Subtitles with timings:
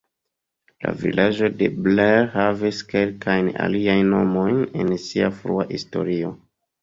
[0.85, 6.33] La vilaĝo de Blair havis kelkajn aliajn nomojn en sia frua historio.